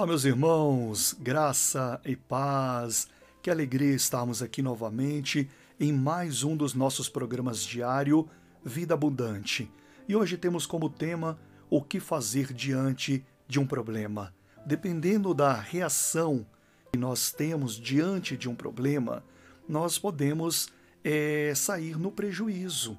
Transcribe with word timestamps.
Olá, 0.00 0.06
meus 0.06 0.24
irmãos, 0.24 1.14
graça 1.20 2.00
e 2.06 2.16
paz, 2.16 3.06
que 3.42 3.50
alegria 3.50 3.94
estarmos 3.94 4.42
aqui 4.42 4.62
novamente 4.62 5.50
em 5.78 5.92
mais 5.92 6.42
um 6.42 6.56
dos 6.56 6.72
nossos 6.72 7.06
programas 7.06 7.62
diário 7.62 8.26
Vida 8.64 8.94
Abundante. 8.94 9.70
E 10.08 10.16
hoje 10.16 10.38
temos 10.38 10.64
como 10.64 10.88
tema 10.88 11.38
o 11.68 11.82
que 11.82 12.00
fazer 12.00 12.50
diante 12.54 13.22
de 13.46 13.60
um 13.60 13.66
problema. 13.66 14.32
Dependendo 14.64 15.34
da 15.34 15.52
reação 15.52 16.46
que 16.90 16.98
nós 16.98 17.30
temos 17.30 17.74
diante 17.74 18.38
de 18.38 18.48
um 18.48 18.54
problema, 18.54 19.22
nós 19.68 19.98
podemos 19.98 20.70
é, 21.04 21.52
sair 21.54 21.98
no 21.98 22.10
prejuízo. 22.10 22.98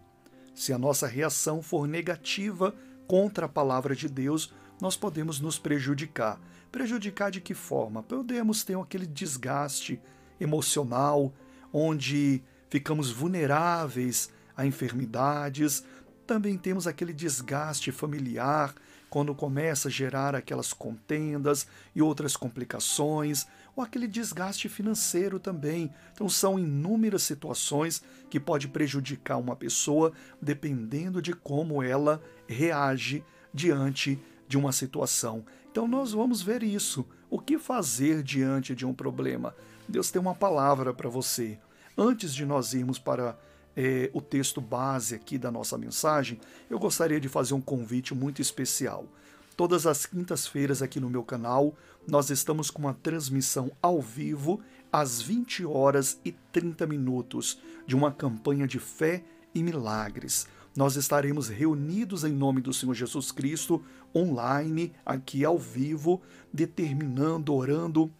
Se 0.53 0.71
a 0.71 0.77
nossa 0.77 1.07
reação 1.07 1.63
for 1.63 1.87
negativa 1.87 2.75
contra 3.07 3.47
a 3.47 3.49
palavra 3.49 3.95
de 3.95 4.07
Deus, 4.07 4.53
nós 4.81 4.97
podemos 4.97 5.39
nos 5.39 5.59
prejudicar. 5.59 6.41
Prejudicar 6.71 7.29
de 7.29 7.39
que 7.39 7.53
forma? 7.53 8.01
Podemos 8.01 8.63
ter 8.63 8.77
aquele 8.77 9.05
desgaste 9.05 10.01
emocional, 10.39 11.31
onde 11.71 12.43
ficamos 12.69 13.11
vulneráveis 13.11 14.31
a 14.57 14.65
enfermidades. 14.65 15.85
Também 16.25 16.57
temos 16.57 16.87
aquele 16.87 17.13
desgaste 17.13 17.91
familiar, 17.91 18.73
quando 19.11 19.35
começa 19.35 19.89
a 19.89 19.91
gerar 19.91 20.33
aquelas 20.33 20.71
contendas 20.71 21.67
e 21.93 22.01
outras 22.01 22.37
complicações, 22.37 23.45
ou 23.75 23.83
aquele 23.83 24.07
desgaste 24.07 24.69
financeiro 24.69 25.37
também. 25.37 25.93
Então 26.13 26.29
são 26.29 26.57
inúmeras 26.57 27.23
situações 27.23 28.01
que 28.29 28.39
pode 28.39 28.69
prejudicar 28.69 29.37
uma 29.37 29.55
pessoa 29.55 30.13
dependendo 30.41 31.21
de 31.21 31.33
como 31.33 31.83
ela 31.83 32.23
reage 32.47 33.21
diante 33.53 34.17
de 34.51 34.57
uma 34.57 34.73
situação. 34.73 35.45
Então 35.71 35.87
nós 35.87 36.11
vamos 36.11 36.41
ver 36.41 36.61
isso. 36.61 37.07
O 37.29 37.39
que 37.39 37.57
fazer 37.57 38.21
diante 38.21 38.75
de 38.75 38.85
um 38.85 38.93
problema? 38.93 39.55
Deus 39.87 40.11
tem 40.11 40.21
uma 40.21 40.35
palavra 40.35 40.93
para 40.93 41.07
você. 41.07 41.57
Antes 41.97 42.35
de 42.35 42.45
nós 42.45 42.73
irmos 42.73 42.99
para 42.99 43.39
é, 43.77 44.11
o 44.13 44.19
texto 44.19 44.59
base 44.59 45.15
aqui 45.15 45.37
da 45.37 45.49
nossa 45.49 45.77
mensagem, 45.77 46.37
eu 46.69 46.77
gostaria 46.77 47.17
de 47.17 47.29
fazer 47.29 47.53
um 47.53 47.61
convite 47.61 48.13
muito 48.13 48.41
especial. 48.41 49.05
Todas 49.55 49.87
as 49.87 50.05
quintas-feiras 50.05 50.81
aqui 50.81 50.99
no 50.99 51.09
meu 51.09 51.23
canal, 51.23 51.73
nós 52.05 52.29
estamos 52.29 52.69
com 52.69 52.81
uma 52.81 52.93
transmissão 52.93 53.71
ao 53.81 54.01
vivo 54.01 54.59
às 54.91 55.21
20 55.21 55.65
horas 55.65 56.19
e 56.25 56.33
30 56.33 56.85
minutos 56.87 57.57
de 57.87 57.95
uma 57.95 58.11
campanha 58.11 58.67
de 58.67 58.79
fé 58.79 59.23
e 59.55 59.63
milagres 59.63 60.45
nós 60.75 60.95
estaremos 60.95 61.49
reunidos 61.49 62.23
em 62.23 62.31
nome 62.31 62.61
do 62.61 62.73
Senhor 62.73 62.93
Jesus 62.93 63.31
Cristo, 63.31 63.83
online, 64.15 64.93
aqui 65.05 65.43
ao 65.43 65.57
vivo, 65.57 66.21
determinando, 66.53 67.53
orando, 67.53 68.11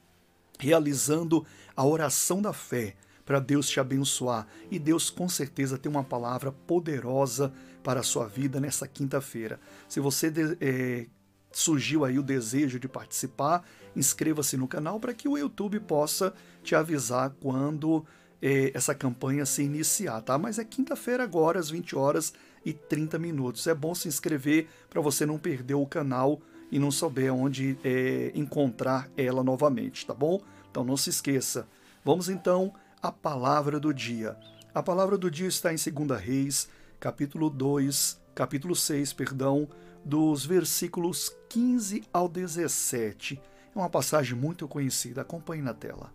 realizando 0.60 1.46
a 1.76 1.86
oração 1.86 2.42
da 2.42 2.54
fé 2.54 2.96
para 3.26 3.40
Deus 3.40 3.70
te 3.70 3.80
abençoar. 3.80 4.46
E 4.70 4.78
Deus 4.78 5.10
com 5.10 5.30
certeza 5.30 5.78
tem 5.78 5.90
uma 5.90 6.04
palavra 6.04 6.52
poderosa 6.52 7.54
para 7.82 8.02
a 8.02 8.04
sua 8.04 8.28
vida 8.28 8.60
nessa 8.60 8.88
quinta-feira. 8.88 9.60
Se 9.88 10.00
você 10.00 10.32
é, 10.60 11.08
surgiu 11.52 12.04
aí 12.04 12.20
o 12.20 12.24
desejo 12.24 12.80
de 12.80 12.88
participar, 12.88 13.64
inscreva-se 13.96 14.58
no 14.58 14.68
canal 14.68 15.00
para 15.00 15.14
que 15.14 15.28
o 15.28 15.38
YouTube 15.38 15.80
possa 15.80 16.34
te 16.64 16.76
avisar 16.76 17.32
quando 17.42 18.06
é, 18.42 18.72
essa 18.74 18.96
campanha 18.96 19.46
se 19.46 19.62
iniciar, 19.62 20.22
tá? 20.22 20.38
Mas 20.38 20.58
é 20.58 20.64
quinta-feira 20.64 21.24
agora, 21.24 21.60
às 21.60 21.70
20 21.70 21.96
horas 21.96 22.34
e 22.66 22.74
30 22.74 23.20
minutos. 23.20 23.68
É 23.68 23.74
bom 23.74 23.94
se 23.94 24.08
inscrever 24.08 24.68
para 24.90 25.02
você 25.02 25.26
não 25.26 25.38
perder 25.38 25.76
o 25.76 25.86
canal 25.86 26.42
e 26.72 26.80
não 26.80 26.90
souber 26.90 27.34
onde 27.34 27.78
é, 27.84 28.32
encontrar 28.34 29.10
ela 29.16 29.44
novamente, 29.44 30.06
tá 30.06 30.14
bom? 30.14 30.42
Então 30.70 30.84
não 30.84 30.98
se 30.98 31.10
esqueça. 31.10 31.68
Vamos 32.04 32.30
então 32.30 32.74
à 33.02 33.12
palavra 33.12 33.80
do 33.80 33.94
dia. 33.94 34.38
A 34.74 34.82
palavra 34.82 35.18
do 35.18 35.30
dia 35.30 35.48
está 35.48 35.72
em 35.74 35.76
2 35.76 36.20
Reis, 36.20 36.70
capítulo 37.00 37.50
2, 37.50 38.20
capítulo 38.34 38.76
6, 38.76 39.14
perdão, 39.14 39.68
dos 40.04 40.46
versículos 40.46 41.36
15 41.50 42.04
ao 42.14 42.30
17. 42.30 43.40
É 43.76 43.78
uma 43.78 43.90
passagem 43.90 44.36
muito 44.36 44.68
conhecida, 44.68 45.22
acompanhe 45.22 45.62
na 45.62 45.74
tela. 45.74 46.12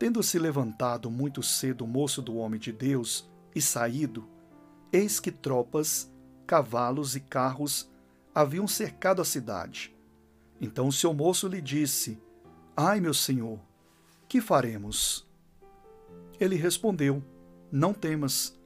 Tendo 0.00 0.22
se 0.22 0.38
levantado 0.38 1.10
muito 1.10 1.42
cedo 1.42 1.84
o 1.84 1.86
moço 1.86 2.22
do 2.22 2.36
homem 2.36 2.58
de 2.58 2.72
Deus 2.72 3.30
e 3.54 3.60
saído, 3.60 4.26
eis 4.90 5.20
que 5.20 5.30
tropas, 5.30 6.10
cavalos 6.46 7.14
e 7.16 7.20
carros 7.20 7.86
haviam 8.34 8.66
cercado 8.66 9.20
a 9.20 9.26
cidade. 9.26 9.94
Então 10.58 10.88
o 10.88 10.92
seu 10.92 11.12
moço 11.12 11.46
lhe 11.48 11.60
disse: 11.60 12.18
Ai, 12.74 12.98
meu 12.98 13.12
senhor, 13.12 13.60
que 14.26 14.40
faremos? 14.40 15.28
Ele 16.40 16.56
respondeu: 16.56 17.22
Não 17.70 17.92
temas, 17.92 18.58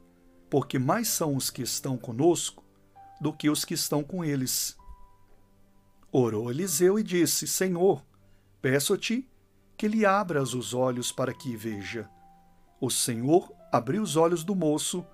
porque 0.49 0.79
mais 0.79 1.09
são 1.09 1.35
os 1.35 1.51
que 1.51 1.63
estão 1.63 1.99
conosco 1.99 2.63
do 3.21 3.33
que 3.33 3.51
os 3.51 3.65
que 3.65 3.75
estão 3.75 4.05
com 4.05 4.25
eles. 4.25 4.77
Orou 6.13 6.49
Eliseu 6.49 6.97
e 6.97 7.03
disse: 7.03 7.49
Senhor, 7.49 8.05
peço-te 8.63 9.29
que 9.77 9.89
lhe 9.89 10.05
abras 10.05 10.55
os 10.55 10.75
olhos 10.75 11.11
para 11.11 11.35
que 11.35 11.57
veja. 11.57 12.09
O 12.81 12.91
Senhor 12.91 13.53
abriu 13.73 14.03
os 14.03 14.17
olhos 14.17 14.45
do 14.45 14.55
moço, 14.55 15.05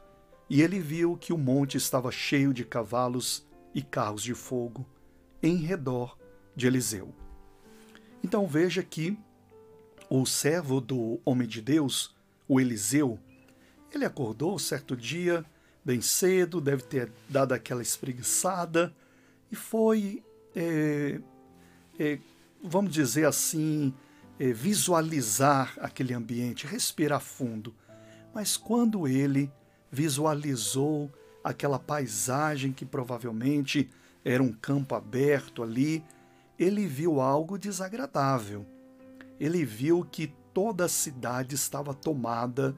e 0.49 0.63
ele 0.63 0.81
viu 0.81 1.17
que 1.17 1.33
o 1.33 1.39
monte 1.39 1.77
estava 1.77 2.11
cheio 2.11 2.53
de 2.53 2.65
cavalos 2.65 3.47
e 3.75 3.83
carros 3.83 4.23
de 4.23 4.35
fogo 4.35 4.85
em 5.43 5.57
redor 5.57 6.19
de 6.55 6.67
Eliseu. 6.67 7.15
Então 8.23 8.47
veja 8.47 8.83
que 8.83 9.17
o 10.09 10.27
servo 10.27 10.81
do 10.81 11.21
homem 11.25 11.47
de 11.47 11.63
Deus, 11.63 12.15
o 12.49 12.61
Eliseu, 12.61 13.19
ele 13.93 14.05
acordou 14.05 14.59
certo 14.59 14.97
dia, 14.97 15.45
bem 15.85 16.01
cedo, 16.01 16.61
deve 16.61 16.83
ter 16.83 17.13
dado 17.29 17.53
aquela 17.53 17.81
espreguiçada, 17.81 18.95
e 19.51 19.57
foi, 19.57 20.23
é, 20.55 21.21
é, 21.99 22.19
vamos 22.63 22.93
dizer 22.93 23.27
assim, 23.27 23.95
é, 24.41 24.55
visualizar 24.55 25.75
aquele 25.79 26.15
ambiente, 26.15 26.67
respirar 26.67 27.21
fundo. 27.21 27.75
Mas 28.35 28.57
quando 28.57 29.07
ele 29.07 29.53
visualizou 29.93 31.13
aquela 31.45 31.79
paisagem 31.79 32.73
que 32.73 32.87
provavelmente 32.87 33.91
era 34.25 34.43
um 34.43 34.51
campo 34.51 34.95
aberto 34.95 35.63
ali, 35.63 36.03
ele 36.59 36.87
viu 36.87 37.21
algo 37.21 37.59
desagradável. 37.59 38.67
Ele 39.39 39.63
viu 39.63 40.07
que 40.11 40.33
toda 40.55 40.87
a 40.87 40.89
cidade 40.89 41.55
estava 41.55 41.93
tomada 41.93 42.75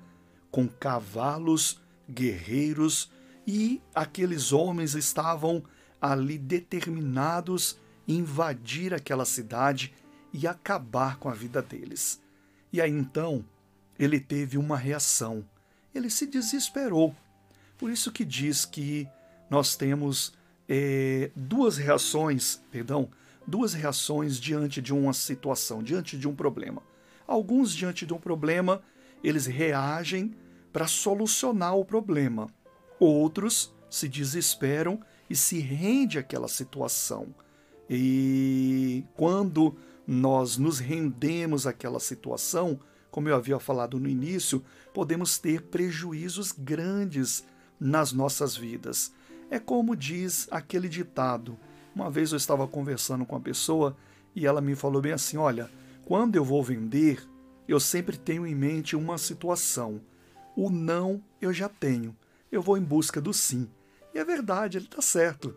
com 0.51 0.67
cavalos, 0.67 1.81
guerreiros 2.11 3.09
e 3.47 3.81
aqueles 3.95 4.53
homens 4.53 4.95
estavam 4.97 5.63
ali 6.01 6.39
determinados 6.39 7.79
em 8.09 8.17
invadir 8.19 8.93
aquela 8.93 9.25
cidade 9.25 9.95
e 10.33 10.47
acabar 10.47 11.19
com 11.19 11.29
a 11.29 11.35
vida 11.35 11.61
deles. 11.61 12.21
E 12.73 12.81
aí 12.81 12.91
então 12.91 13.45
ele 13.99 14.19
teve 14.19 14.57
uma 14.59 14.77
reação. 14.77 15.45
Ele 15.95 16.09
se 16.09 16.27
desesperou. 16.27 17.15
Por 17.77 17.91
isso 17.91 18.11
que 18.11 18.25
diz 18.25 18.65
que 18.65 19.07
nós 19.51 19.77
temos 19.77 20.33
é, 20.69 21.31
duas 21.37 21.77
reações, 21.77 22.61
perdão, 22.71 23.11
duas 23.47 23.75
reações 23.75 24.41
diante 24.41 24.81
de 24.81 24.93
uma 24.93 25.13
situação, 25.13 25.83
diante 25.83 26.17
de 26.17 26.27
um 26.27 26.35
problema. 26.35 26.83
Alguns 27.27 27.75
diante 27.75 28.07
de 28.07 28.15
um 28.15 28.19
problema, 28.19 28.83
eles 29.23 29.47
reagem 29.47 30.35
para 30.73 30.87
solucionar 30.87 31.77
o 31.77 31.85
problema. 31.85 32.49
Outros 32.99 33.73
se 33.91 34.09
desesperam 34.09 35.01
e 35.29 35.37
se 35.37 35.59
rende 35.59 36.19
àquela 36.19 36.49
situação. 36.49 37.35
E 37.89 39.05
quando 39.15 39.77
nós 40.07 40.57
nos 40.57 40.79
rendemos 40.79 41.67
àquela 41.67 42.01
situação, 42.01 42.79
como 43.11 43.29
eu 43.29 43.37
havia 43.37 43.59
falado 43.59 44.01
no 44.01 44.09
início, 44.09 44.63
podemos 44.93 45.39
ter 45.39 45.63
prejuízos 45.63 46.53
grandes 46.53 47.45
nas 47.79 48.13
nossas 48.13 48.57
vidas. 48.57 49.13
É 49.51 49.59
como 49.59 49.95
diz 49.95 50.49
aquele 50.51 50.89
ditado. 50.89 51.59
Uma 51.95 52.11
vez 52.11 52.33
eu 52.33 52.39
estava 52.39 52.67
conversando 52.67 53.27
com 53.27 53.37
uma 53.37 53.43
pessoa 53.43 53.97
e 54.35 54.47
ela 54.47 54.61
me 54.61 54.75
falou 54.75 55.03
bem 55.03 55.13
assim: 55.13 55.37
Olha, 55.37 55.71
quando 56.07 56.37
eu 56.37 56.45
vou 56.45 56.63
vender, 56.63 57.23
eu 57.69 57.79
sempre 57.79 58.17
tenho 58.17 58.47
em 58.47 58.55
mente 58.55 58.97
uma 58.97 59.19
situação. 59.19 60.01
O 60.57 60.71
não 60.71 61.23
eu 61.41 61.53
já 61.53 61.69
tenho, 61.69 62.17
eu 62.51 62.63
vou 62.63 62.79
em 62.79 62.83
busca 62.83 63.21
do 63.21 63.33
sim. 63.33 63.69
E 64.15 64.19
é 64.19 64.25
verdade, 64.25 64.79
ele 64.79 64.87
está 64.87 65.03
certo. 65.03 65.55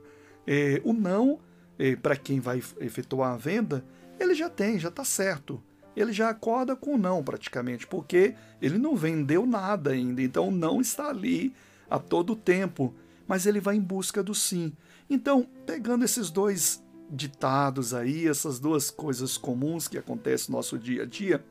É, 0.47 0.81
o 0.83 0.93
não, 0.93 1.39
é, 1.77 1.95
para 1.95 2.15
quem 2.15 2.39
vai 2.39 2.61
efetuar 2.79 3.33
a 3.33 3.37
venda, 3.37 3.83
ele 4.19 4.33
já 4.33 4.49
tem, 4.49 4.79
já 4.79 4.89
está 4.89 5.03
certo. 5.03 5.61
Ele 5.95 6.11
já 6.11 6.29
acorda 6.29 6.75
com 6.75 6.97
não 6.97 7.23
praticamente, 7.23 7.87
porque 7.87 8.35
ele 8.61 8.77
não 8.77 8.95
vendeu 8.95 9.45
nada 9.45 9.91
ainda, 9.91 10.21
então 10.21 10.51
não 10.51 10.81
está 10.81 11.09
ali 11.09 11.53
a 11.89 11.97
todo 11.97 12.35
tempo, 12.35 12.93
mas 13.27 13.45
ele 13.45 13.61
vai 13.61 13.75
em 13.75 13.81
busca 13.81 14.21
do 14.21 14.35
sim. 14.35 14.73
Então, 15.09 15.47
pegando 15.65 16.03
esses 16.03 16.29
dois 16.29 16.83
ditados 17.09 17.93
aí, 17.93 18.27
essas 18.27 18.59
duas 18.59 18.89
coisas 18.91 19.37
comuns 19.37 19.87
que 19.87 19.97
acontecem 19.97 20.51
no 20.51 20.57
nosso 20.57 20.77
dia 20.77 21.03
a 21.03 21.05
dia, 21.05 21.43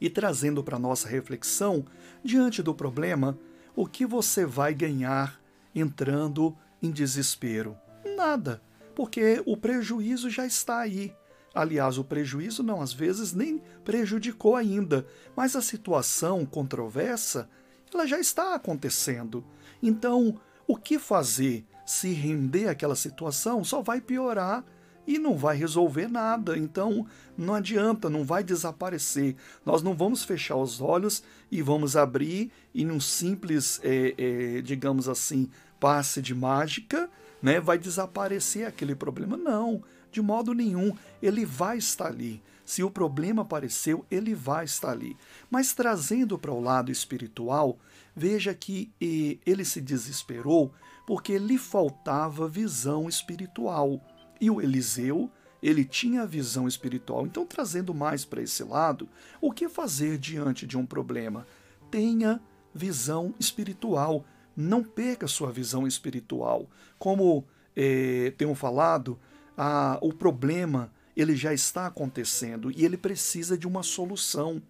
e 0.00 0.08
trazendo 0.10 0.64
para 0.64 0.78
nossa 0.78 1.06
reflexão, 1.08 1.84
diante 2.24 2.62
do 2.62 2.74
problema, 2.74 3.38
o 3.76 3.86
que 3.86 4.04
você 4.06 4.44
vai 4.44 4.74
ganhar 4.74 5.40
entrando 5.74 6.56
em 6.82 6.90
desespero? 6.90 7.76
Nada, 8.16 8.60
porque 8.94 9.42
o 9.46 9.56
prejuízo 9.56 10.28
já 10.28 10.46
está 10.46 10.80
aí. 10.80 11.14
Aliás, 11.54 11.98
o 11.98 12.04
prejuízo 12.04 12.62
não 12.62 12.80
às 12.80 12.92
vezes 12.92 13.32
nem 13.32 13.60
prejudicou 13.84 14.56
ainda, 14.56 15.06
mas 15.36 15.54
a 15.54 15.62
situação 15.62 16.46
controversa, 16.46 17.48
ela 17.92 18.06
já 18.06 18.18
está 18.18 18.54
acontecendo. 18.54 19.44
Então, 19.82 20.40
o 20.66 20.76
que 20.76 20.98
fazer? 20.98 21.66
Se 21.84 22.12
render 22.12 22.68
àquela 22.68 22.96
situação 22.96 23.64
só 23.64 23.82
vai 23.82 24.00
piorar 24.00 24.64
e 25.06 25.18
não 25.18 25.36
vai 25.36 25.56
resolver 25.56 26.08
nada. 26.08 26.56
Então, 26.56 27.06
não 27.36 27.54
adianta, 27.54 28.08
não 28.08 28.24
vai 28.24 28.42
desaparecer. 28.42 29.36
Nós 29.64 29.82
não 29.82 29.94
vamos 29.94 30.24
fechar 30.24 30.56
os 30.56 30.80
olhos 30.80 31.22
e 31.50 31.60
vamos 31.60 31.96
abrir 31.96 32.50
e 32.72 32.84
num 32.84 33.00
simples, 33.00 33.80
é, 33.82 34.14
é, 34.16 34.60
digamos 34.62 35.08
assim, 35.08 35.50
passe 35.80 36.22
de 36.22 36.34
mágica, 36.34 37.10
né, 37.42 37.60
vai 37.60 37.76
desaparecer 37.76 38.66
aquele 38.66 38.94
problema. 38.94 39.36
Não, 39.36 39.82
de 40.12 40.22
modo 40.22 40.52
nenhum. 40.52 40.94
Ele 41.20 41.44
vai 41.44 41.78
estar 41.78 42.06
ali. 42.06 42.42
Se 42.64 42.82
o 42.82 42.90
problema 42.90 43.42
apareceu, 43.42 44.06
ele 44.10 44.34
vai 44.34 44.64
estar 44.64 44.90
ali. 44.90 45.16
Mas 45.50 45.72
trazendo 45.72 46.38
para 46.38 46.52
o 46.52 46.60
lado 46.60 46.92
espiritual, 46.92 47.78
veja 48.14 48.54
que 48.54 48.92
ele 49.00 49.64
se 49.64 49.80
desesperou 49.80 50.72
porque 51.06 51.38
lhe 51.38 51.58
faltava 51.58 52.48
visão 52.48 53.08
espiritual. 53.08 54.00
E 54.40 54.50
o 54.50 54.60
Eliseu, 54.60 55.30
ele 55.62 55.84
tinha 55.84 56.22
a 56.22 56.26
visão 56.26 56.68
espiritual. 56.68 57.26
Então, 57.26 57.44
trazendo 57.44 57.92
mais 57.92 58.24
para 58.24 58.42
esse 58.42 58.62
lado, 58.62 59.08
o 59.40 59.52
que 59.52 59.68
fazer 59.68 60.18
diante 60.18 60.66
de 60.66 60.76
um 60.78 60.86
problema? 60.86 61.46
Tenha 61.90 62.40
visão 62.72 63.34
espiritual. 63.38 64.24
Não 64.56 64.84
perca 64.84 65.26
sua 65.26 65.50
visão 65.50 65.86
espiritual. 65.86 66.68
Como 66.98 67.44
é, 67.74 68.32
tenho 68.36 68.54
falado, 68.54 69.18
a, 69.56 69.98
o 70.00 70.12
problema 70.12 70.92
ele 71.16 71.36
já 71.36 71.52
está 71.52 71.86
acontecendo 71.86 72.70
e 72.70 72.84
ele 72.84 72.96
precisa 72.96 73.56
de 73.56 73.66
uma 73.66 73.82
solução. 73.82 74.62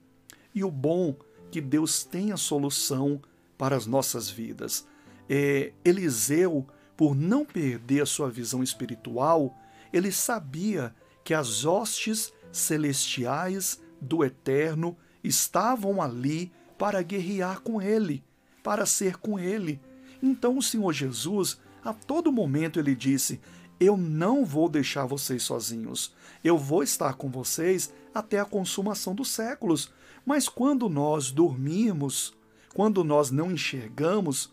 E 0.54 0.64
o 0.64 0.70
bom 0.70 1.16
que 1.50 1.60
Deus 1.60 2.02
tem 2.04 2.32
a 2.32 2.36
solução 2.36 3.20
para 3.56 3.76
as 3.76 3.86
nossas 3.86 4.28
vidas. 4.28 4.86
É, 5.28 5.72
Eliseu, 5.84 6.66
por 6.96 7.14
não 7.14 7.44
perder 7.44 8.02
a 8.02 8.06
sua 8.06 8.28
visão 8.28 8.62
espiritual, 8.62 9.56
ele 9.92 10.10
sabia 10.10 10.94
que 11.22 11.32
as 11.32 11.64
hostes 11.64 12.32
celestiais 12.50 13.80
do 14.00 14.24
Eterno 14.24 14.96
estavam 15.22 16.02
ali 16.02 16.52
para 16.76 17.02
guerrear 17.02 17.60
com 17.60 17.80
ele, 17.80 18.24
para 18.62 18.84
ser 18.84 19.16
com 19.18 19.38
ele. 19.38 19.80
Então 20.22 20.58
o 20.58 20.62
Senhor 20.62 20.92
Jesus, 20.92 21.60
a 21.84 21.92
todo 21.92 22.32
momento, 22.32 22.78
ele 22.80 22.94
disse: 22.94 23.40
Eu 23.82 23.96
não 23.96 24.44
vou 24.44 24.68
deixar 24.68 25.06
vocês 25.06 25.42
sozinhos. 25.42 26.14
Eu 26.44 26.56
vou 26.56 26.84
estar 26.84 27.14
com 27.14 27.28
vocês 27.28 27.92
até 28.14 28.38
a 28.38 28.44
consumação 28.44 29.12
dos 29.12 29.28
séculos. 29.28 29.92
Mas 30.24 30.48
quando 30.48 30.88
nós 30.88 31.32
dormimos, 31.32 32.32
quando 32.74 33.02
nós 33.02 33.32
não 33.32 33.50
enxergamos 33.50 34.52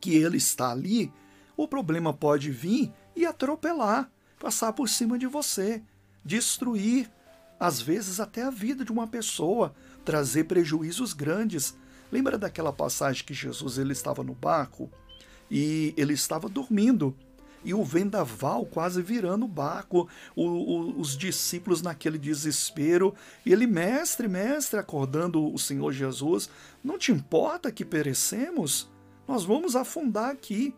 que 0.00 0.16
Ele 0.16 0.38
está 0.38 0.72
ali, 0.72 1.12
o 1.56 1.68
problema 1.68 2.12
pode 2.12 2.50
vir 2.50 2.92
e 3.14 3.24
atropelar 3.24 4.10
passar 4.40 4.72
por 4.72 4.88
cima 4.88 5.16
de 5.16 5.28
você, 5.28 5.80
destruir, 6.24 7.08
às 7.60 7.80
vezes 7.80 8.18
até 8.18 8.42
a 8.42 8.50
vida 8.50 8.84
de 8.84 8.90
uma 8.90 9.06
pessoa, 9.06 9.72
trazer 10.04 10.44
prejuízos 10.44 11.12
grandes. 11.12 11.78
Lembra 12.10 12.36
daquela 12.36 12.72
passagem 12.72 13.24
que 13.24 13.32
Jesus 13.32 13.78
ele 13.78 13.92
estava 13.92 14.24
no 14.24 14.34
barco 14.34 14.90
e 15.48 15.94
ele 15.96 16.12
estava 16.12 16.48
dormindo 16.48 17.16
e 17.64 17.72
o 17.72 17.84
vendaval 17.84 18.64
quase 18.64 19.00
virando 19.02 19.44
o 19.44 19.48
barco, 19.48 20.08
o, 20.34 20.44
o, 20.44 21.00
os 21.00 21.16
discípulos 21.16 21.82
naquele 21.82 22.18
desespero, 22.18 23.14
e 23.44 23.52
ele, 23.52 23.66
mestre, 23.66 24.28
mestre, 24.28 24.78
acordando 24.78 25.52
o 25.52 25.58
Senhor 25.58 25.92
Jesus, 25.92 26.48
não 26.82 26.98
te 26.98 27.12
importa 27.12 27.72
que 27.72 27.84
perecemos? 27.84 28.90
Nós 29.26 29.44
vamos 29.44 29.76
afundar 29.76 30.30
aqui. 30.30 30.74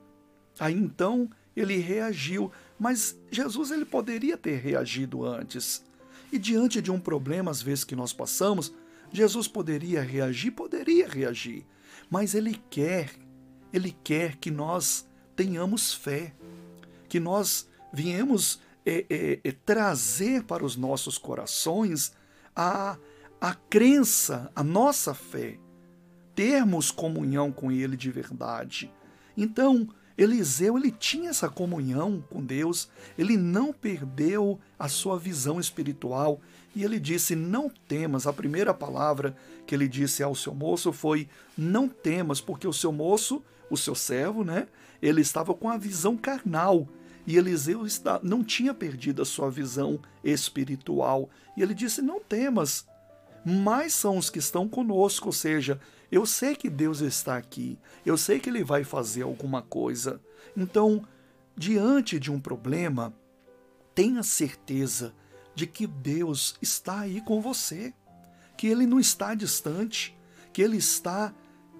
Aí 0.58 0.74
então 0.74 1.28
ele 1.56 1.76
reagiu, 1.76 2.50
mas 2.78 3.18
Jesus 3.30 3.70
ele 3.70 3.84
poderia 3.84 4.36
ter 4.36 4.58
reagido 4.58 5.24
antes. 5.24 5.84
E 6.32 6.38
diante 6.38 6.82
de 6.82 6.90
um 6.90 6.98
problema, 6.98 7.50
às 7.50 7.62
vezes, 7.62 7.84
que 7.84 7.94
nós 7.94 8.12
passamos, 8.12 8.74
Jesus 9.12 9.46
poderia 9.46 10.02
reagir, 10.02 10.50
poderia 10.50 11.08
reagir. 11.08 11.64
Mas 12.10 12.34
ele 12.34 12.60
quer, 12.68 13.10
ele 13.72 13.96
quer 14.02 14.36
que 14.36 14.50
nós 14.50 15.06
tenhamos 15.36 15.94
fé, 15.94 16.34
que 17.14 17.20
nós 17.20 17.68
viemos 17.92 18.58
é, 18.84 19.06
é, 19.08 19.40
é, 19.44 19.52
trazer 19.64 20.42
para 20.42 20.64
os 20.64 20.74
nossos 20.74 21.16
corações 21.16 22.12
a, 22.56 22.98
a 23.40 23.54
crença, 23.54 24.50
a 24.52 24.64
nossa 24.64 25.14
fé, 25.14 25.56
termos 26.34 26.90
comunhão 26.90 27.52
com 27.52 27.70
Ele 27.70 27.96
de 27.96 28.10
verdade. 28.10 28.90
Então, 29.36 29.88
Eliseu 30.18 30.76
ele 30.76 30.90
tinha 30.90 31.30
essa 31.30 31.48
comunhão 31.48 32.20
com 32.28 32.44
Deus, 32.44 32.88
ele 33.16 33.36
não 33.36 33.72
perdeu 33.72 34.58
a 34.76 34.88
sua 34.88 35.16
visão 35.16 35.60
espiritual 35.60 36.40
e 36.74 36.82
ele 36.82 36.98
disse: 36.98 37.36
Não 37.36 37.68
temas. 37.68 38.26
A 38.26 38.32
primeira 38.32 38.74
palavra 38.74 39.36
que 39.64 39.72
ele 39.72 39.86
disse 39.86 40.20
ao 40.20 40.34
seu 40.34 40.52
moço 40.52 40.92
foi: 40.92 41.28
Não 41.56 41.88
temas, 41.88 42.40
porque 42.40 42.66
o 42.66 42.72
seu 42.72 42.90
moço, 42.90 43.40
o 43.70 43.76
seu 43.76 43.94
servo, 43.94 44.42
né, 44.42 44.66
ele 45.00 45.20
estava 45.20 45.54
com 45.54 45.68
a 45.68 45.76
visão 45.76 46.16
carnal 46.16 46.88
e 47.26 47.36
Eliseu 47.36 47.86
está, 47.86 48.20
não 48.22 48.44
tinha 48.44 48.74
perdido 48.74 49.22
a 49.22 49.24
sua 49.24 49.50
visão 49.50 49.98
espiritual. 50.22 51.30
E 51.56 51.62
ele 51.62 51.74
disse: 51.74 52.02
Não 52.02 52.20
temas, 52.20 52.86
mais 53.44 53.94
são 53.94 54.18
os 54.18 54.30
que 54.30 54.38
estão 54.38 54.68
conosco, 54.68 55.26
ou 55.26 55.32
seja, 55.32 55.80
eu 56.10 56.24
sei 56.24 56.54
que 56.54 56.70
Deus 56.70 57.00
está 57.00 57.36
aqui, 57.36 57.78
eu 58.04 58.16
sei 58.16 58.38
que 58.38 58.48
Ele 58.48 58.62
vai 58.62 58.84
fazer 58.84 59.22
alguma 59.22 59.62
coisa. 59.62 60.20
Então, 60.56 61.04
diante 61.56 62.18
de 62.18 62.30
um 62.30 62.40
problema, 62.40 63.12
tenha 63.94 64.22
certeza 64.22 65.14
de 65.54 65.66
que 65.66 65.86
Deus 65.86 66.56
está 66.60 67.00
aí 67.00 67.20
com 67.20 67.40
você, 67.40 67.92
que 68.56 68.66
Ele 68.66 68.86
não 68.86 69.00
está 69.00 69.34
distante, 69.34 70.16
que 70.52 70.62
Ele 70.62 70.76
está 70.76 71.34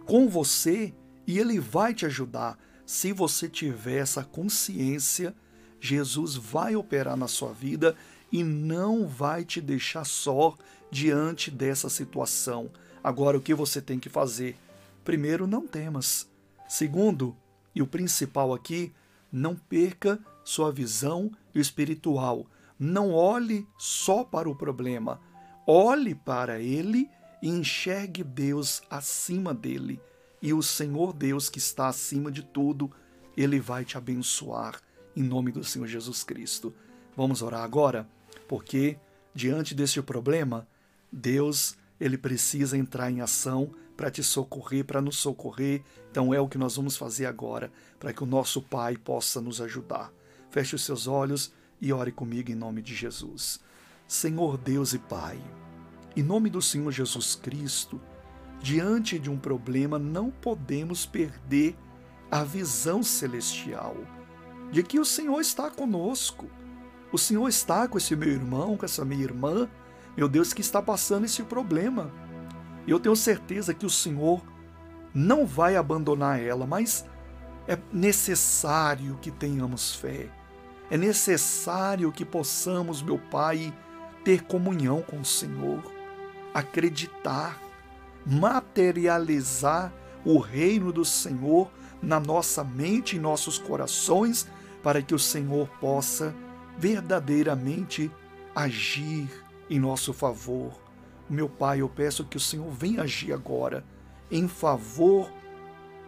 com 0.04 0.28
você 0.28 0.92
e 1.26 1.38
Ele 1.38 1.60
vai 1.60 1.94
te 1.94 2.04
ajudar. 2.06 2.58
Se 2.86 3.12
você 3.12 3.48
tiver 3.48 3.98
essa 3.98 4.22
consciência, 4.22 5.34
Jesus 5.80 6.36
vai 6.36 6.76
operar 6.76 7.16
na 7.16 7.28
sua 7.28 7.52
vida 7.52 7.96
e 8.30 8.42
não 8.42 9.06
vai 9.06 9.44
te 9.44 9.60
deixar 9.60 10.04
só 10.04 10.54
diante 10.90 11.50
dessa 11.50 11.88
situação. 11.88 12.70
Agora, 13.02 13.38
o 13.38 13.40
que 13.40 13.54
você 13.54 13.80
tem 13.80 13.98
que 13.98 14.08
fazer? 14.08 14.56
Primeiro, 15.04 15.46
não 15.46 15.66
temas. 15.66 16.28
Segundo, 16.68 17.36
e 17.74 17.82
o 17.82 17.86
principal 17.86 18.52
aqui, 18.52 18.92
não 19.30 19.56
perca 19.56 20.18
sua 20.44 20.70
visão 20.70 21.30
espiritual. 21.54 22.46
Não 22.78 23.12
olhe 23.12 23.66
só 23.78 24.24
para 24.24 24.48
o 24.48 24.54
problema. 24.54 25.20
Olhe 25.66 26.14
para 26.14 26.60
ele 26.60 27.08
e 27.42 27.48
enxergue 27.48 28.22
Deus 28.22 28.82
acima 28.90 29.54
dele. 29.54 30.00
E 30.44 30.52
o 30.52 30.62
Senhor 30.62 31.14
Deus 31.14 31.48
que 31.48 31.56
está 31.56 31.88
acima 31.88 32.30
de 32.30 32.42
tudo, 32.42 32.90
ele 33.34 33.58
vai 33.58 33.82
te 33.82 33.96
abençoar 33.96 34.78
em 35.16 35.22
nome 35.22 35.50
do 35.50 35.64
Senhor 35.64 35.86
Jesus 35.86 36.22
Cristo. 36.22 36.74
Vamos 37.16 37.40
orar 37.40 37.62
agora, 37.62 38.06
porque 38.46 38.98
diante 39.34 39.74
deste 39.74 40.02
problema, 40.02 40.68
Deus 41.10 41.76
ele 41.98 42.18
precisa 42.18 42.76
entrar 42.76 43.10
em 43.10 43.22
ação 43.22 43.70
para 43.96 44.10
te 44.10 44.22
socorrer, 44.22 44.84
para 44.84 45.00
nos 45.00 45.16
socorrer. 45.16 45.82
Então 46.10 46.34
é 46.34 46.38
o 46.38 46.48
que 46.48 46.58
nós 46.58 46.76
vamos 46.76 46.98
fazer 46.98 47.24
agora, 47.24 47.72
para 47.98 48.12
que 48.12 48.22
o 48.22 48.26
nosso 48.26 48.60
Pai 48.60 48.98
possa 48.98 49.40
nos 49.40 49.62
ajudar. 49.62 50.12
Feche 50.50 50.74
os 50.74 50.84
seus 50.84 51.06
olhos 51.06 51.54
e 51.80 51.90
ore 51.90 52.12
comigo 52.12 52.50
em 52.50 52.54
nome 52.54 52.82
de 52.82 52.94
Jesus. 52.94 53.60
Senhor 54.06 54.58
Deus 54.58 54.92
e 54.92 54.98
Pai, 54.98 55.42
em 56.14 56.22
nome 56.22 56.50
do 56.50 56.60
Senhor 56.60 56.92
Jesus 56.92 57.34
Cristo, 57.34 57.98
diante 58.64 59.18
de 59.18 59.28
um 59.28 59.36
problema 59.36 59.98
não 59.98 60.30
podemos 60.30 61.04
perder 61.04 61.76
a 62.30 62.42
visão 62.42 63.02
celestial 63.02 63.94
de 64.72 64.82
que 64.82 64.98
o 64.98 65.04
Senhor 65.04 65.38
está 65.38 65.70
conosco. 65.70 66.48
O 67.12 67.18
Senhor 67.18 67.46
está 67.46 67.86
com 67.86 67.98
esse 67.98 68.16
meu 68.16 68.30
irmão, 68.30 68.74
com 68.78 68.86
essa 68.86 69.04
minha 69.04 69.22
irmã, 69.22 69.68
meu 70.16 70.30
Deus, 70.30 70.54
que 70.54 70.62
está 70.62 70.80
passando 70.80 71.26
esse 71.26 71.42
problema. 71.42 72.10
E 72.86 72.90
eu 72.90 72.98
tenho 72.98 73.14
certeza 73.14 73.74
que 73.74 73.84
o 73.84 73.90
Senhor 73.90 74.42
não 75.12 75.44
vai 75.44 75.76
abandonar 75.76 76.40
ela, 76.40 76.66
mas 76.66 77.04
é 77.68 77.78
necessário 77.92 79.18
que 79.20 79.30
tenhamos 79.30 79.94
fé. 79.94 80.30
É 80.90 80.96
necessário 80.96 82.10
que 82.10 82.24
possamos, 82.24 83.02
meu 83.02 83.18
Pai, 83.18 83.74
ter 84.24 84.44
comunhão 84.44 85.02
com 85.02 85.20
o 85.20 85.24
Senhor, 85.24 85.82
acreditar, 86.54 87.60
materializar 88.26 89.92
o 90.24 90.38
reino 90.38 90.92
do 90.92 91.04
Senhor 91.04 91.70
na 92.02 92.18
nossa 92.18 92.64
mente 92.64 93.16
e 93.16 93.20
nossos 93.20 93.58
corações, 93.58 94.46
para 94.82 95.02
que 95.02 95.14
o 95.14 95.18
Senhor 95.18 95.68
possa 95.80 96.34
verdadeiramente 96.78 98.10
agir 98.54 99.28
em 99.68 99.78
nosso 99.78 100.12
favor. 100.12 100.72
Meu 101.28 101.48
Pai, 101.48 101.80
eu 101.80 101.88
peço 101.88 102.24
que 102.24 102.36
o 102.36 102.40
Senhor 102.40 102.70
venha 102.70 103.02
agir 103.02 103.32
agora 103.32 103.84
em 104.30 104.46
favor 104.48 105.30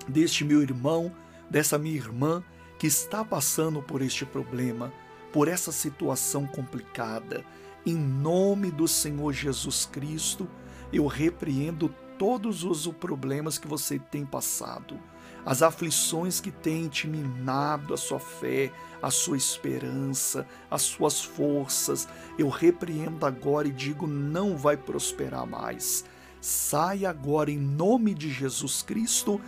deste 0.07 0.45
meu 0.45 0.63
irmão, 0.63 1.13
dessa 1.51 1.79
minha 1.79 1.97
irmã 1.97 2.43
que 2.79 2.87
está 2.87 3.25
passando 3.25 3.83
por 3.83 4.03
este 4.03 4.27
problema, 4.27 4.93
por 5.33 5.49
essa 5.49 5.73
situação 5.73 6.47
complicada. 6.47 7.45
Em 7.85 7.95
nome 7.95 8.71
do 8.71 8.87
Senhor 8.87 9.33
Jesus 9.33 9.87
Cristo, 9.87 10.49
eu 10.93 11.07
repreendo 11.07 11.95
todos 12.19 12.65
os 12.65 12.87
problemas 12.87 13.59
que 13.59 13.69
você 13.69 13.99
tem 13.99 14.25
passado, 14.25 14.99
as 15.45 15.63
aflições 15.63 16.41
que 16.41 16.51
têm 16.51 16.89
te 16.89 17.07
minado 17.07 17.95
a 17.95 17.97
sua 17.97 18.19
fé, 18.19 18.73
a 19.01 19.11
sua 19.11 19.37
esperança, 19.37 20.47
as 20.71 20.83
suas 20.83 21.23
forças. 21.23 22.09
Eu 22.39 22.49
repreendo 22.49 23.25
agora 23.25 23.69
e 23.69 23.73
digo: 23.73 24.07
não 24.07 24.57
vai 24.57 24.77
prosperar 24.77 25.47
mais. 25.47 26.05
Saia 26.41 27.11
agora 27.11 27.51
em 27.51 27.59
nome 27.59 28.15
de 28.15 28.31
Jesus 28.31 28.83
Cristo 28.83 29.41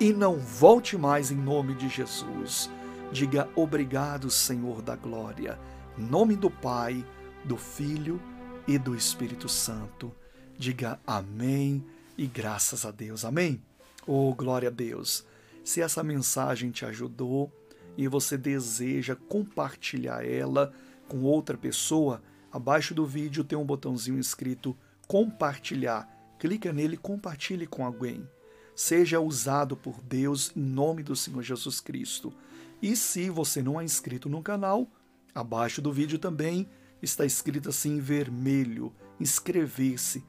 e 0.00 0.12
não 0.12 0.38
volte 0.38 0.96
mais 0.96 1.30
em 1.30 1.36
nome 1.36 1.74
de 1.74 1.88
Jesus. 1.88 2.70
Diga 3.12 3.48
obrigado, 3.54 4.30
Senhor 4.30 4.82
da 4.82 4.96
glória. 4.96 5.58
Nome 5.96 6.34
do 6.34 6.50
Pai, 6.50 7.04
do 7.44 7.56
Filho 7.56 8.20
e 8.66 8.76
do 8.78 8.96
Espírito 8.96 9.48
Santo. 9.48 10.12
Diga 10.58 10.98
amém 11.06 11.84
e 12.16 12.26
graças 12.26 12.84
a 12.84 12.90
Deus. 12.90 13.24
Amém? 13.24 13.62
Oh, 14.06 14.34
glória 14.34 14.68
a 14.68 14.72
Deus. 14.72 15.24
Se 15.64 15.80
essa 15.80 16.02
mensagem 16.02 16.70
te 16.70 16.84
ajudou 16.84 17.52
e 17.96 18.06
você 18.08 18.36
deseja 18.36 19.16
compartilhar 19.16 20.24
ela 20.24 20.72
com 21.08 21.22
outra 21.22 21.56
pessoa, 21.56 22.22
abaixo 22.52 22.94
do 22.94 23.06
vídeo 23.06 23.44
tem 23.44 23.58
um 23.58 23.64
botãozinho 23.64 24.18
escrito 24.18 24.76
compartilhar. 25.06 26.08
Clica 26.38 26.72
nele 26.72 26.94
e 26.94 26.98
compartilhe 26.98 27.66
com 27.66 27.84
alguém. 27.84 28.28
Seja 28.74 29.20
usado 29.20 29.76
por 29.76 30.00
Deus 30.02 30.52
em 30.56 30.60
nome 30.60 31.02
do 31.02 31.14
Senhor 31.14 31.42
Jesus 31.42 31.80
Cristo. 31.80 32.32
E 32.82 32.96
se 32.96 33.30
você 33.30 33.62
não 33.62 33.80
é 33.80 33.84
inscrito 33.84 34.28
no 34.28 34.42
canal, 34.42 34.90
abaixo 35.34 35.80
do 35.80 35.92
vídeo 35.92 36.18
também 36.18 36.68
está 37.00 37.24
escrito 37.24 37.68
assim 37.68 37.96
em 37.96 38.00
vermelho: 38.00 38.92
inscrever-se. 39.20 40.24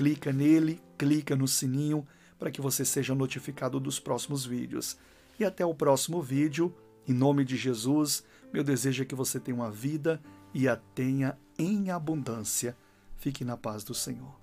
Clica 0.00 0.32
nele, 0.32 0.80
clica 0.96 1.36
no 1.36 1.46
sininho 1.46 2.08
para 2.38 2.50
que 2.50 2.58
você 2.58 2.86
seja 2.86 3.14
notificado 3.14 3.78
dos 3.78 4.00
próximos 4.00 4.46
vídeos. 4.46 4.96
E 5.38 5.44
até 5.44 5.62
o 5.62 5.74
próximo 5.74 6.22
vídeo. 6.22 6.74
Em 7.06 7.12
nome 7.12 7.44
de 7.44 7.54
Jesus, 7.54 8.24
meu 8.50 8.64
desejo 8.64 9.02
é 9.02 9.04
que 9.04 9.14
você 9.14 9.38
tenha 9.38 9.54
uma 9.54 9.70
vida 9.70 10.18
e 10.54 10.66
a 10.66 10.74
tenha 10.74 11.38
em 11.58 11.90
abundância. 11.90 12.74
Fique 13.18 13.44
na 13.44 13.58
paz 13.58 13.84
do 13.84 13.92
Senhor. 13.92 14.39